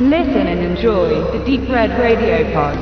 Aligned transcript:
Listen 0.00 0.46
and 0.46 0.60
enjoy 0.60 1.08
the 1.32 1.44
Deep 1.44 1.68
Red 1.68 1.90
Radio 1.98 2.44
Pod. 2.54 2.78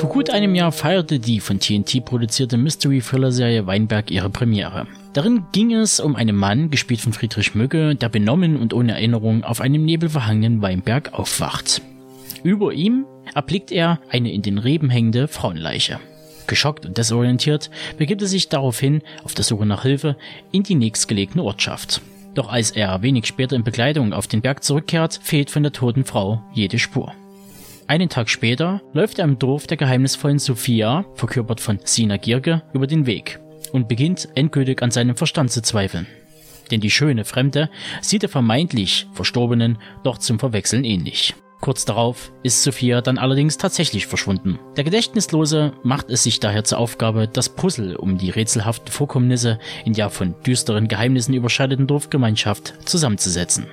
Vor 0.00 0.10
gut 0.10 0.30
einem 0.30 0.56
Jahr 0.56 0.72
feierte 0.72 1.20
die 1.20 1.38
von 1.38 1.60
TNT 1.60 2.04
produzierte 2.04 2.56
Mystery-Thriller-Serie 2.56 3.68
Weinberg 3.68 4.10
ihre 4.10 4.28
Premiere. 4.28 4.88
Darin 5.12 5.44
ging 5.52 5.72
es 5.72 6.00
um 6.00 6.16
einen 6.16 6.34
Mann, 6.34 6.70
gespielt 6.70 7.00
von 7.00 7.12
Friedrich 7.12 7.54
Mügge, 7.54 7.94
der 7.94 8.08
benommen 8.08 8.56
und 8.56 8.74
ohne 8.74 8.94
Erinnerung 8.94 9.44
auf 9.44 9.60
einem 9.60 9.84
nebelverhangenen 9.84 10.60
Weinberg 10.62 11.12
aufwacht. 11.12 11.80
Über 12.42 12.72
ihm 12.72 13.06
erblickt 13.34 13.70
er 13.70 14.00
eine 14.10 14.32
in 14.32 14.42
den 14.42 14.58
Reben 14.58 14.90
hängende 14.90 15.28
Frauenleiche. 15.28 16.00
Geschockt 16.48 16.86
und 16.86 16.98
desorientiert 16.98 17.70
begibt 17.98 18.22
er 18.22 18.28
sich 18.28 18.48
daraufhin 18.48 19.02
auf 19.22 19.34
der 19.34 19.44
Suche 19.44 19.66
nach 19.66 19.82
Hilfe 19.82 20.16
in 20.50 20.64
die 20.64 20.74
nächstgelegene 20.74 21.44
Ortschaft. 21.44 22.00
Doch 22.34 22.48
als 22.48 22.72
er 22.72 23.02
wenig 23.02 23.26
später 23.26 23.54
in 23.54 23.64
Begleitung 23.64 24.12
auf 24.12 24.26
den 24.26 24.40
Berg 24.40 24.64
zurückkehrt, 24.64 25.20
fehlt 25.22 25.50
von 25.50 25.62
der 25.62 25.72
toten 25.72 26.04
Frau 26.04 26.42
jede 26.52 26.78
Spur. 26.78 27.12
Einen 27.86 28.08
Tag 28.08 28.28
später 28.28 28.82
läuft 28.92 29.18
er 29.18 29.24
im 29.24 29.38
Dorf 29.38 29.66
der 29.66 29.76
geheimnisvollen 29.76 30.38
Sophia, 30.38 31.04
verkörpert 31.14 31.60
von 31.60 31.78
Sina 31.84 32.16
Gierke, 32.16 32.62
über 32.72 32.86
den 32.86 33.06
Weg 33.06 33.38
und 33.72 33.88
beginnt 33.88 34.28
endgültig 34.34 34.82
an 34.82 34.90
seinem 34.90 35.16
Verstand 35.16 35.50
zu 35.50 35.62
zweifeln. 35.62 36.06
Denn 36.70 36.80
die 36.80 36.90
schöne 36.90 37.24
Fremde 37.24 37.70
sieht 38.00 38.22
der 38.22 38.28
vermeintlich 38.28 39.06
Verstorbenen 39.12 39.78
doch 40.02 40.18
zum 40.18 40.38
Verwechseln 40.38 40.84
ähnlich. 40.84 41.34
Kurz 41.60 41.84
darauf 41.84 42.32
ist 42.42 42.62
Sophia 42.62 43.00
dann 43.00 43.18
allerdings 43.18 43.58
tatsächlich 43.58 44.06
verschwunden. 44.06 44.58
Der 44.76 44.84
Gedächtnislose 44.84 45.72
macht 45.82 46.08
es 46.10 46.22
sich 46.22 46.40
daher 46.40 46.64
zur 46.64 46.78
Aufgabe, 46.78 47.26
das 47.26 47.48
Puzzle 47.48 47.96
um 47.96 48.16
die 48.16 48.30
rätselhaften 48.30 48.92
Vorkommnisse 48.92 49.58
in 49.84 49.92
der 49.92 50.10
von 50.10 50.34
düsteren 50.46 50.88
Geheimnissen 50.88 51.34
überschreiteten 51.34 51.86
Dorfgemeinschaft 51.86 52.74
zusammenzusetzen. 52.84 53.66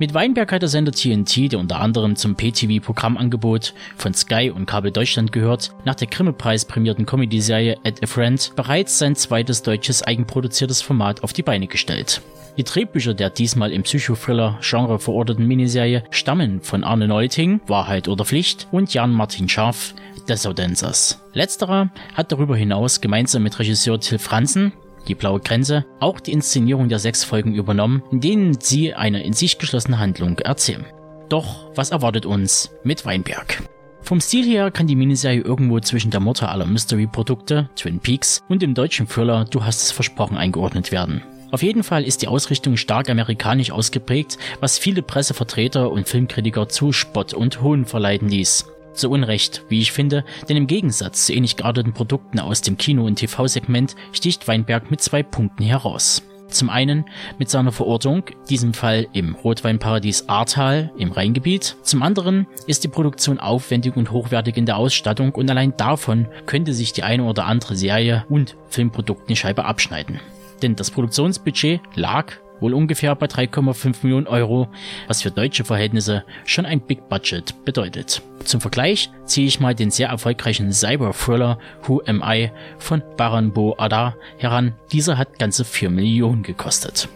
Mit 0.00 0.14
Weinberg 0.14 0.52
hat 0.52 0.62
der 0.62 0.68
Sender 0.68 0.92
TNT, 0.92 1.50
der 1.50 1.58
unter 1.58 1.80
anderem 1.80 2.14
zum 2.14 2.36
PTV-Programmangebot 2.36 3.74
von 3.96 4.14
Sky 4.14 4.48
und 4.54 4.66
Kabel 4.66 4.92
Deutschland 4.92 5.32
gehört, 5.32 5.72
nach 5.84 5.96
der 5.96 6.06
Grimme-Preis 6.06 6.66
prämierten 6.66 7.04
Comedy-Serie 7.04 7.78
At 7.82 8.00
a 8.04 8.06
Friend 8.06 8.52
bereits 8.54 9.00
sein 9.00 9.16
zweites 9.16 9.62
deutsches 9.62 10.04
eigenproduziertes 10.04 10.82
Format 10.82 11.24
auf 11.24 11.32
die 11.32 11.42
Beine 11.42 11.66
gestellt. 11.66 12.22
Die 12.56 12.62
Drehbücher 12.62 13.12
der 13.12 13.30
diesmal 13.30 13.72
im 13.72 13.82
Psychothriller-Genre 13.82 15.00
verorteten 15.00 15.48
Miniserie 15.48 16.04
stammen 16.10 16.60
von 16.60 16.84
Arne 16.84 17.08
Neuting, 17.08 17.60
Wahrheit 17.66 18.06
oder 18.06 18.24
Pflicht, 18.24 18.68
und 18.70 18.94
Jan-Martin 18.94 19.48
Scharf, 19.48 19.94
Dancers. 20.28 21.20
Letzterer 21.32 21.90
hat 22.14 22.30
darüber 22.30 22.56
hinaus 22.56 23.00
gemeinsam 23.00 23.42
mit 23.42 23.58
Regisseur 23.58 23.98
Till 23.98 24.18
Franzen 24.18 24.72
die 25.06 25.14
blaue 25.14 25.40
Grenze, 25.40 25.86
auch 26.00 26.20
die 26.20 26.32
Inszenierung 26.32 26.88
der 26.88 26.98
sechs 26.98 27.24
Folgen 27.24 27.54
übernommen, 27.54 28.02
in 28.10 28.20
denen 28.20 28.60
sie 28.60 28.94
eine 28.94 29.22
in 29.22 29.32
sich 29.32 29.58
geschlossene 29.58 29.98
Handlung 29.98 30.38
erzählen. 30.38 30.84
Doch 31.28 31.70
was 31.74 31.90
erwartet 31.90 32.26
uns 32.26 32.70
mit 32.82 33.04
Weinberg? 33.04 33.62
Vom 34.00 34.20
Stil 34.20 34.46
her 34.46 34.70
kann 34.70 34.86
die 34.86 34.96
Miniserie 34.96 35.42
irgendwo 35.42 35.80
zwischen 35.80 36.10
der 36.10 36.20
Mutter 36.20 36.50
aller 36.50 36.64
Mystery-Produkte, 36.64 37.68
Twin 37.76 38.00
Peaks, 38.00 38.42
und 38.48 38.62
dem 38.62 38.74
deutschen 38.74 39.06
Thriller 39.06 39.44
Du 39.44 39.64
hast 39.64 39.82
es 39.82 39.90
versprochen 39.90 40.38
eingeordnet 40.38 40.92
werden. 40.92 41.22
Auf 41.50 41.62
jeden 41.62 41.82
Fall 41.82 42.04
ist 42.04 42.22
die 42.22 42.28
Ausrichtung 42.28 42.76
stark 42.76 43.08
amerikanisch 43.08 43.70
ausgeprägt, 43.70 44.38
was 44.60 44.78
viele 44.78 45.02
Pressevertreter 45.02 45.90
und 45.90 46.08
Filmkritiker 46.08 46.68
zu 46.68 46.92
Spott 46.92 47.32
und 47.34 47.62
Hohn 47.62 47.86
verleiten 47.86 48.28
ließ. 48.28 48.66
Zu 48.98 49.10
Unrecht, 49.10 49.62
wie 49.68 49.80
ich 49.80 49.92
finde, 49.92 50.24
denn 50.48 50.56
im 50.56 50.66
Gegensatz 50.66 51.26
zu 51.26 51.32
ähnlich 51.32 51.54
gearteten 51.54 51.92
Produkten 51.92 52.40
aus 52.40 52.62
dem 52.62 52.76
Kino- 52.76 53.06
und 53.06 53.14
TV-Segment 53.14 53.94
sticht 54.10 54.48
Weinberg 54.48 54.90
mit 54.90 55.00
zwei 55.00 55.22
Punkten 55.22 55.62
heraus. 55.62 56.24
Zum 56.48 56.68
einen 56.68 57.04
mit 57.38 57.48
seiner 57.48 57.70
Verortung, 57.70 58.24
diesem 58.50 58.74
Fall 58.74 59.06
im 59.12 59.36
Rotweinparadies 59.36 60.28
Ahrtal 60.28 60.90
im 60.98 61.12
Rheingebiet. 61.12 61.76
Zum 61.82 62.02
anderen 62.02 62.48
ist 62.66 62.82
die 62.82 62.88
Produktion 62.88 63.38
aufwendig 63.38 63.96
und 63.96 64.10
hochwertig 64.10 64.56
in 64.56 64.66
der 64.66 64.78
Ausstattung 64.78 65.30
und 65.32 65.48
allein 65.48 65.76
davon 65.76 66.26
könnte 66.46 66.72
sich 66.72 66.92
die 66.92 67.04
eine 67.04 67.22
oder 67.22 67.46
andere 67.46 67.76
Serie 67.76 68.24
und 68.28 68.56
Filmprodukt 68.68 69.28
eine 69.28 69.36
Scheibe 69.36 69.64
abschneiden. 69.64 70.18
Denn 70.60 70.74
das 70.74 70.90
Produktionsbudget 70.90 71.80
lag 71.94 72.32
wohl 72.60 72.74
ungefähr 72.74 73.14
bei 73.14 73.26
3,5 73.26 73.96
Millionen 74.02 74.26
Euro, 74.26 74.68
was 75.06 75.22
für 75.22 75.30
deutsche 75.30 75.64
Verhältnisse 75.64 76.24
schon 76.44 76.66
ein 76.66 76.80
Big 76.80 77.08
Budget 77.08 77.64
bedeutet. 77.64 78.22
Zum 78.44 78.60
Vergleich 78.60 79.10
ziehe 79.24 79.46
ich 79.46 79.60
mal 79.60 79.74
den 79.74 79.90
sehr 79.90 80.08
erfolgreichen 80.08 80.72
Cyber-Thriller 80.72 81.58
Who 81.86 82.02
Am 82.06 82.22
I 82.24 82.50
von 82.78 83.02
Baranbo 83.16 83.74
Adar 83.78 84.16
heran. 84.38 84.74
Dieser 84.92 85.18
hat 85.18 85.38
ganze 85.38 85.64
4 85.64 85.90
Millionen 85.90 86.42
gekostet. 86.42 87.08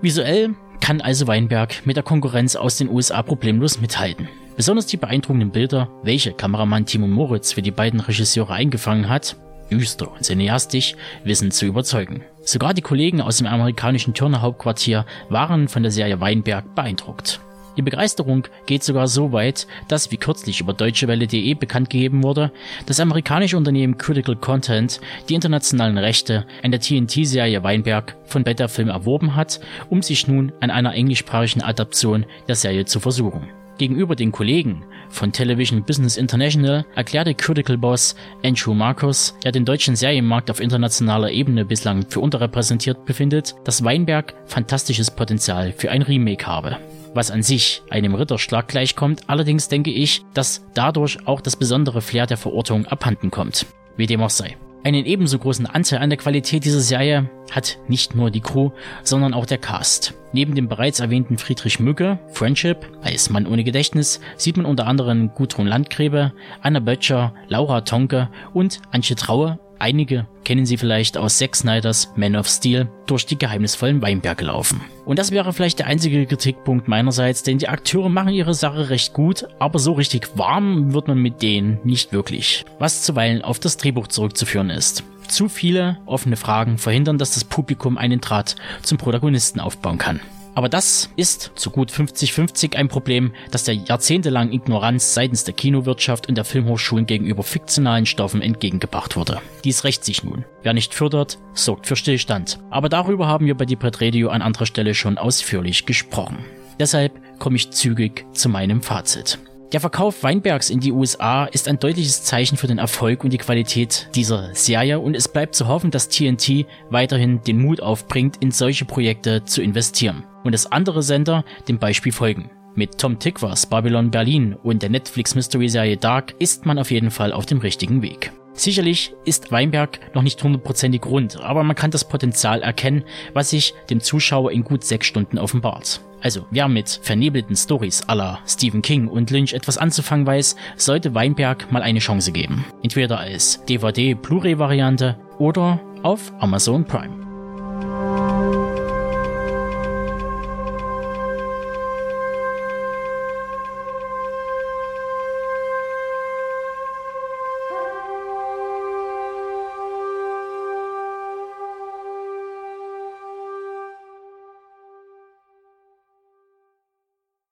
Visuell 0.00 0.54
kann 0.80 1.00
also 1.00 1.26
Weinberg 1.26 1.84
mit 1.86 1.96
der 1.96 2.04
Konkurrenz 2.04 2.56
aus 2.56 2.76
den 2.76 2.88
USA 2.88 3.22
problemlos 3.22 3.80
mithalten. 3.80 4.28
Besonders 4.56 4.86
die 4.86 4.96
beeindruckenden 4.96 5.50
Bilder, 5.50 5.88
welche 6.02 6.32
Kameramann 6.32 6.86
Timo 6.86 7.06
Moritz 7.06 7.52
für 7.52 7.62
die 7.62 7.70
beiden 7.70 8.00
Regisseure 8.00 8.54
eingefangen 8.54 9.08
hat, 9.08 9.36
düster 9.70 10.10
und 10.10 10.24
cineastisch, 10.24 10.94
wissen 11.24 11.50
zu 11.50 11.66
überzeugen. 11.66 12.22
Sogar 12.42 12.74
die 12.74 12.82
Kollegen 12.82 13.20
aus 13.20 13.38
dem 13.38 13.46
amerikanischen 13.46 14.14
Turner 14.14 14.42
Hauptquartier 14.42 15.04
waren 15.28 15.68
von 15.68 15.82
der 15.82 15.92
Serie 15.92 16.20
Weinberg 16.20 16.74
beeindruckt. 16.74 17.40
Die 17.78 17.82
Begeisterung 17.82 18.48
geht 18.66 18.82
sogar 18.82 19.06
so 19.06 19.30
weit, 19.30 19.68
dass, 19.86 20.10
wie 20.10 20.16
kürzlich 20.16 20.60
über 20.60 20.72
deutschewelle.de 20.72 21.54
bekannt 21.54 21.90
gegeben 21.90 22.24
wurde, 22.24 22.50
das 22.86 22.98
amerikanische 22.98 23.56
Unternehmen 23.56 23.96
Critical 23.96 24.34
Content 24.34 25.00
die 25.28 25.34
internationalen 25.34 25.96
Rechte 25.96 26.44
an 26.64 26.72
der 26.72 26.80
TNT-Serie 26.80 27.62
Weinberg 27.62 28.16
von 28.24 28.42
Beta 28.42 28.66
Film 28.66 28.88
erworben 28.88 29.36
hat, 29.36 29.60
um 29.90 30.02
sich 30.02 30.26
nun 30.26 30.52
an 30.58 30.72
einer 30.72 30.92
englischsprachigen 30.92 31.62
Adaption 31.62 32.26
der 32.48 32.56
Serie 32.56 32.84
zu 32.84 32.98
versuchen. 32.98 33.48
Gegenüber 33.78 34.16
den 34.16 34.32
Kollegen 34.32 34.84
von 35.08 35.32
Television 35.32 35.84
Business 35.84 36.16
International 36.16 36.84
erklärte 36.94 37.34
Critical 37.34 37.78
Boss 37.78 38.14
Andrew 38.44 38.74
Marcus, 38.74 39.34
der 39.44 39.52
den 39.52 39.64
deutschen 39.64 39.96
Serienmarkt 39.96 40.50
auf 40.50 40.60
internationaler 40.60 41.30
Ebene 41.30 41.64
bislang 41.64 42.04
für 42.08 42.20
unterrepräsentiert 42.20 43.04
befindet, 43.06 43.54
dass 43.64 43.84
Weinberg 43.84 44.34
fantastisches 44.46 45.10
Potenzial 45.10 45.72
für 45.72 45.90
ein 45.90 46.02
Remake 46.02 46.46
habe. 46.46 46.76
Was 47.14 47.30
an 47.30 47.42
sich 47.42 47.82
einem 47.88 48.14
Ritterschlag 48.14 48.68
gleichkommt, 48.68 49.22
allerdings 49.28 49.68
denke 49.68 49.90
ich, 49.90 50.24
dass 50.34 50.64
dadurch 50.74 51.26
auch 51.26 51.40
das 51.40 51.56
besondere 51.56 52.02
Flair 52.02 52.26
der 52.26 52.36
Verortung 52.36 52.86
abhanden 52.86 53.30
kommt. 53.30 53.66
Wie 53.96 54.06
dem 54.06 54.22
auch 54.22 54.30
sei. 54.30 54.56
Einen 54.88 55.04
ebenso 55.04 55.38
großen 55.38 55.66
Anteil 55.66 55.98
an 55.98 56.08
der 56.08 56.16
Qualität 56.16 56.64
dieser 56.64 56.80
Serie 56.80 57.28
hat 57.50 57.76
nicht 57.88 58.14
nur 58.14 58.30
die 58.30 58.40
Crew, 58.40 58.70
sondern 59.02 59.34
auch 59.34 59.44
der 59.44 59.58
Cast. 59.58 60.14
Neben 60.32 60.54
dem 60.54 60.66
bereits 60.66 60.98
erwähnten 60.98 61.36
Friedrich 61.36 61.78
Mücke, 61.78 62.18
Friendship, 62.32 62.90
als 63.02 63.28
Mann 63.28 63.46
ohne 63.46 63.64
Gedächtnis, 63.64 64.18
sieht 64.38 64.56
man 64.56 64.64
unter 64.64 64.86
anderem 64.86 65.34
Gudrun 65.34 65.66
Landgräbe, 65.66 66.32
Anna 66.62 66.80
Böttcher, 66.80 67.34
Laura 67.48 67.82
Tonke 67.82 68.30
und 68.54 68.80
Antje 68.90 69.14
Traue 69.14 69.58
Einige 69.80 70.26
kennen 70.44 70.66
sie 70.66 70.76
vielleicht 70.76 71.16
aus 71.16 71.38
Zack 71.38 71.54
Snyders 71.54 72.12
Man 72.16 72.34
of 72.34 72.48
Steel 72.48 72.88
durch 73.06 73.26
die 73.26 73.38
geheimnisvollen 73.38 74.02
Weinberge 74.02 74.46
laufen. 74.46 74.80
Und 75.04 75.18
das 75.18 75.30
wäre 75.30 75.52
vielleicht 75.52 75.78
der 75.78 75.86
einzige 75.86 76.26
Kritikpunkt 76.26 76.88
meinerseits, 76.88 77.44
denn 77.44 77.58
die 77.58 77.68
Akteure 77.68 78.08
machen 78.08 78.32
ihre 78.32 78.54
Sache 78.54 78.90
recht 78.90 79.12
gut, 79.12 79.46
aber 79.58 79.78
so 79.78 79.92
richtig 79.92 80.36
warm 80.36 80.92
wird 80.92 81.06
man 81.06 81.18
mit 81.18 81.42
denen 81.42 81.78
nicht 81.84 82.12
wirklich. 82.12 82.64
Was 82.78 83.02
zuweilen 83.02 83.42
auf 83.42 83.60
das 83.60 83.76
Drehbuch 83.76 84.08
zurückzuführen 84.08 84.70
ist. 84.70 85.04
Zu 85.28 85.48
viele 85.48 85.98
offene 86.06 86.36
Fragen 86.36 86.78
verhindern, 86.78 87.18
dass 87.18 87.34
das 87.34 87.44
Publikum 87.44 87.98
einen 87.98 88.20
Draht 88.20 88.56
zum 88.82 88.98
Protagonisten 88.98 89.60
aufbauen 89.60 89.98
kann. 89.98 90.20
Aber 90.58 90.68
das 90.68 91.08
ist 91.14 91.52
zu 91.54 91.70
gut 91.70 91.92
50-50 91.92 92.74
ein 92.74 92.88
Problem, 92.88 93.32
das 93.52 93.62
der 93.62 93.76
jahrzehntelangen 93.76 94.52
Ignoranz 94.52 95.14
seitens 95.14 95.44
der 95.44 95.54
Kinowirtschaft 95.54 96.28
und 96.28 96.34
der 96.34 96.44
Filmhochschulen 96.44 97.06
gegenüber 97.06 97.44
fiktionalen 97.44 98.06
Stoffen 98.06 98.42
entgegengebracht 98.42 99.14
wurde. 99.14 99.40
Dies 99.62 99.84
rächt 99.84 100.04
sich 100.04 100.24
nun. 100.24 100.44
Wer 100.64 100.72
nicht 100.74 100.94
fördert, 100.94 101.38
sorgt 101.54 101.86
für 101.86 101.94
Stillstand. 101.94 102.58
Aber 102.70 102.88
darüber 102.88 103.28
haben 103.28 103.46
wir 103.46 103.54
bei 103.54 103.66
Deepred 103.66 104.02
Radio 104.02 104.30
an 104.30 104.42
anderer 104.42 104.66
Stelle 104.66 104.94
schon 104.94 105.16
ausführlich 105.16 105.86
gesprochen. 105.86 106.38
Deshalb 106.80 107.12
komme 107.38 107.54
ich 107.54 107.70
zügig 107.70 108.26
zu 108.32 108.48
meinem 108.48 108.82
Fazit. 108.82 109.38
Der 109.72 109.80
Verkauf 109.80 110.22
Weinbergs 110.22 110.70
in 110.70 110.80
die 110.80 110.92
USA 110.92 111.44
ist 111.44 111.68
ein 111.68 111.78
deutliches 111.78 112.22
Zeichen 112.22 112.56
für 112.56 112.68
den 112.68 112.78
Erfolg 112.78 113.22
und 113.22 113.34
die 113.34 113.38
Qualität 113.38 114.08
dieser 114.14 114.54
Serie 114.54 114.98
und 114.98 115.14
es 115.14 115.28
bleibt 115.28 115.54
zu 115.54 115.68
hoffen, 115.68 115.90
dass 115.90 116.08
TNT 116.08 116.64
weiterhin 116.88 117.42
den 117.42 117.60
Mut 117.60 117.82
aufbringt, 117.82 118.38
in 118.40 118.50
solche 118.50 118.86
Projekte 118.86 119.44
zu 119.44 119.60
investieren 119.60 120.24
und 120.42 120.52
dass 120.52 120.72
andere 120.72 121.02
Sender 121.02 121.44
dem 121.68 121.78
Beispiel 121.78 122.12
folgen. 122.12 122.50
Mit 122.76 122.96
Tom 122.96 123.18
Tickvers 123.18 123.66
Babylon 123.66 124.10
Berlin 124.10 124.54
und 124.54 124.80
der 124.80 124.88
Netflix 124.88 125.34
Mystery 125.34 125.68
Serie 125.68 125.98
Dark 125.98 126.34
ist 126.38 126.64
man 126.64 126.78
auf 126.78 126.90
jeden 126.90 127.10
Fall 127.10 127.34
auf 127.34 127.44
dem 127.44 127.58
richtigen 127.58 128.00
Weg. 128.00 128.32
Sicherlich 128.54 129.14
ist 129.26 129.52
Weinberg 129.52 130.00
noch 130.14 130.22
nicht 130.22 130.42
hundertprozentig 130.42 131.04
rund, 131.04 131.40
aber 131.42 131.62
man 131.62 131.76
kann 131.76 131.90
das 131.90 132.08
Potenzial 132.08 132.62
erkennen, 132.62 133.04
was 133.34 133.50
sich 133.50 133.74
dem 133.90 134.00
Zuschauer 134.00 134.50
in 134.50 134.64
gut 134.64 134.82
sechs 134.82 135.06
Stunden 135.06 135.36
offenbart. 135.38 136.00
Also, 136.20 136.46
wer 136.50 136.68
mit 136.68 137.00
vernebelten 137.02 137.56
Stories 137.56 138.02
aller 138.08 138.40
Stephen 138.46 138.82
King 138.82 139.08
und 139.08 139.30
Lynch 139.30 139.52
etwas 139.52 139.78
anzufangen 139.78 140.26
weiß, 140.26 140.56
sollte 140.76 141.14
Weinberg 141.14 141.70
mal 141.70 141.82
eine 141.82 142.00
Chance 142.00 142.32
geben. 142.32 142.64
Entweder 142.82 143.18
als 143.18 143.64
DVD-Blu-ray-Variante 143.66 145.16
oder 145.38 145.80
auf 146.02 146.32
Amazon 146.40 146.84
Prime. 146.84 147.27